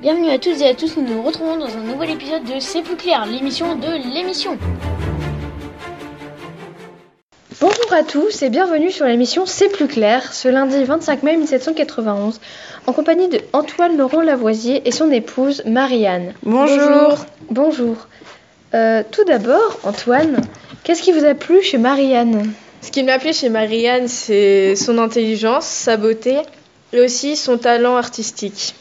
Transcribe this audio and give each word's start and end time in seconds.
Bienvenue 0.00 0.30
à 0.30 0.38
toutes 0.38 0.60
et 0.60 0.68
à 0.68 0.74
tous, 0.74 0.96
nous 0.96 1.02
nous 1.02 1.22
retrouvons 1.22 1.56
dans 1.56 1.76
un 1.76 1.80
nouvel 1.80 2.10
épisode 2.10 2.44
de 2.44 2.60
C'est 2.60 2.82
plus 2.82 2.94
clair, 2.94 3.26
l'émission 3.26 3.74
de 3.74 4.14
l'émission. 4.14 4.56
Bonjour 7.60 7.92
à 7.92 8.04
tous 8.04 8.42
et 8.42 8.48
bienvenue 8.48 8.92
sur 8.92 9.06
l'émission 9.06 9.44
C'est 9.44 9.68
plus 9.68 9.88
clair, 9.88 10.32
ce 10.32 10.46
lundi 10.46 10.84
25 10.84 11.24
mai 11.24 11.36
1791, 11.36 12.38
en 12.86 12.92
compagnie 12.92 13.26
de 13.26 13.40
Antoine 13.52 13.96
Laurent 13.96 14.20
Lavoisier 14.22 14.86
et 14.86 14.92
son 14.92 15.10
épouse 15.10 15.64
Marianne. 15.66 16.32
Bonjour. 16.44 17.26
Bonjour. 17.50 17.96
Euh, 18.74 19.02
tout 19.10 19.24
d'abord, 19.24 19.80
Antoine, 19.82 20.42
qu'est-ce 20.84 21.02
qui 21.02 21.10
vous 21.10 21.24
a 21.24 21.34
plu 21.34 21.60
chez 21.60 21.78
Marianne? 21.78 22.52
Ce 22.82 22.92
qui 22.92 23.02
m'a 23.02 23.18
plu 23.18 23.32
chez 23.32 23.48
Marianne, 23.48 24.06
c'est 24.06 24.76
son 24.76 24.96
intelligence, 24.98 25.66
sa 25.66 25.96
beauté 25.96 26.36
et 26.92 27.00
aussi 27.00 27.34
son 27.34 27.58
talent 27.58 27.96
artistique. 27.96 28.76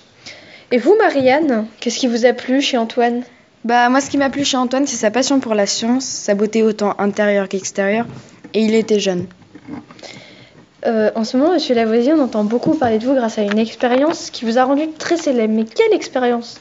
Et 0.71 0.77
vous, 0.77 0.95
Marianne, 0.97 1.67
qu'est-ce 1.79 1.97
qui 1.99 2.07
vous 2.07 2.25
a 2.25 2.33
plu 2.33 2.61
chez 2.61 2.77
Antoine? 2.77 3.23
Bah 3.63 3.89
moi, 3.89 4.01
ce 4.01 4.09
qui 4.09 4.17
m'a 4.17 4.29
plu 4.29 4.43
chez 4.43 4.57
Antoine, 4.57 4.85
c'est 4.85 4.97
sa 4.97 5.11
passion 5.11 5.39
pour 5.39 5.55
la 5.55 5.65
science, 5.65 6.05
sa 6.05 6.35
beauté 6.35 6.63
autant 6.63 6.95
intérieure 6.99 7.47
qu'extérieure, 7.47 8.05
et 8.53 8.61
il 8.61 8.75
était 8.75 8.99
jeune. 8.99 9.27
Euh, 10.85 11.09
En 11.15 11.23
ce 11.23 11.37
moment, 11.37 11.53
Monsieur 11.53 11.73
Lavoisier, 11.75 12.13
on 12.13 12.19
entend 12.19 12.43
beaucoup 12.43 12.75
parler 12.75 12.99
de 12.99 13.05
vous 13.05 13.15
grâce 13.15 13.37
à 13.37 13.43
une 13.43 13.57
expérience 13.57 14.29
qui 14.29 14.45
vous 14.45 14.57
a 14.57 14.63
rendu 14.63 14.89
très 14.97 15.17
célèbre. 15.17 15.53
Mais 15.53 15.65
quelle 15.65 15.93
expérience? 15.93 16.59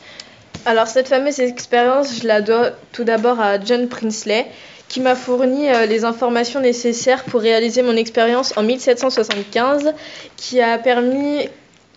Alors 0.65 0.87
cette 0.87 1.09
fameuse 1.09 1.39
expérience, 1.39 2.21
je 2.23 2.27
la 2.27 2.41
dois 2.41 2.71
tout 2.93 3.05
d'abord 3.05 3.41
à 3.41 3.61
John 3.63 3.89
Prinsley, 3.89 4.47
qui 4.89 5.01
m'a 5.01 5.15
fourni 5.15 5.69
euh, 5.69 5.87
les 5.87 6.05
informations 6.05 6.61
nécessaires 6.61 7.25
pour 7.25 7.41
réaliser 7.41 7.83
mon 7.83 7.95
expérience 7.97 8.57
en 8.57 8.63
1775, 8.63 9.95
qui 10.37 10.61
a 10.61 10.79
permis 10.79 11.49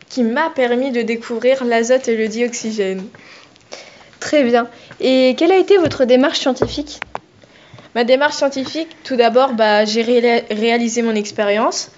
qui 0.10 0.24
m'a 0.24 0.50
permis 0.50 0.92
de 0.92 1.02
découvrir 1.02 1.64
l'azote 1.64 2.08
et 2.08 2.18
le 2.18 2.28
dioxygène. 2.28 3.04
Très 4.20 4.44
bien. 4.44 4.68
Et 5.00 5.36
quelle 5.38 5.52
a 5.52 5.58
été 5.58 5.78
votre 5.78 6.06
démarche 6.06 6.40
scientifique? 6.40 7.00
Ma 7.96 8.04
démarche 8.04 8.36
scientifique, 8.36 8.90
tout 9.04 9.16
d'abord, 9.16 9.54
bah, 9.54 9.86
j'ai 9.86 10.02
ré- 10.02 10.46
réalisé 10.52 11.02
mon 11.02 11.16
expérience. 11.16 11.90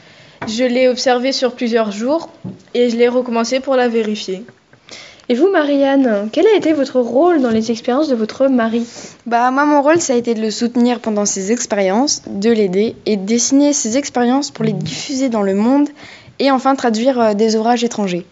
Je 0.48 0.64
l'ai 0.64 0.88
observée 0.88 1.32
sur 1.32 1.54
plusieurs 1.56 1.92
jours 1.92 2.30
et 2.74 2.90
je 2.90 2.96
l'ai 2.98 3.08
recommencé 3.08 3.60
pour 3.60 3.76
la 3.76 3.88
vérifier. 3.88 4.44
Et 5.32 5.34
vous, 5.34 5.50
Marianne, 5.50 6.28
quel 6.34 6.46
a 6.46 6.56
été 6.58 6.74
votre 6.74 7.00
rôle 7.00 7.42
dans 7.42 7.52
les 7.52 7.72
expériences 7.72 8.10
de 8.10 8.16
votre 8.16 8.48
mari? 8.48 8.86
Bah 9.26 9.50
moi, 9.50 9.64
mon 9.64 9.82
rôle, 9.82 10.02
ça 10.02 10.12
a 10.12 10.18
été 10.18 10.34
de 10.34 10.42
le 10.42 10.52
soutenir 10.52 11.00
pendant 11.00 11.24
ses 11.26 11.54
expériences, 11.54 12.22
de 12.28 12.50
l'aider 12.52 12.98
et 13.06 13.16
de 13.16 13.26
dessiner 13.26 13.72
ses 13.72 13.98
expériences 13.98 14.52
pour 14.52 14.66
les 14.66 14.74
diffuser 14.74 15.30
dans 15.30 15.42
le 15.42 15.54
monde 15.54 15.88
et 16.40 16.52
enfin 16.52 16.76
traduire 16.76 17.18
euh, 17.18 17.34
des 17.34 17.56
ouvrages 17.56 17.86
étrangers. 17.86 18.26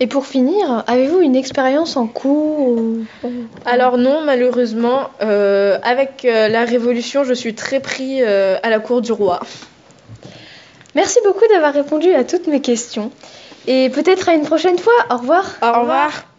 Et 0.00 0.06
pour 0.06 0.26
finir, 0.26 0.84
avez-vous 0.86 1.20
une 1.22 1.34
expérience 1.34 1.96
en 1.96 2.06
cours 2.06 2.60
ou- 2.60 2.98
Alors 3.64 3.96
non, 3.96 4.20
malheureusement, 4.26 5.08
euh, 5.22 5.78
avec 5.82 6.26
euh, 6.26 6.48
la 6.48 6.66
Révolution, 6.66 7.24
je 7.24 7.32
suis 7.32 7.54
très 7.54 7.80
pris 7.80 8.18
euh, 8.20 8.58
à 8.62 8.68
la 8.68 8.80
cour 8.80 9.00
du 9.00 9.12
roi. 9.12 9.40
Merci 10.94 11.20
beaucoup 11.24 11.46
d'avoir 11.50 11.72
répondu 11.72 12.12
à 12.12 12.22
toutes 12.22 12.48
mes 12.48 12.60
questions. 12.60 13.10
Et 13.66 13.88
peut-être 13.88 14.28
à 14.28 14.34
une 14.34 14.42
prochaine 14.44 14.76
fois. 14.78 14.92
Au 15.10 15.16
revoir. 15.16 15.46
Au 15.62 15.80
revoir. 15.80 16.26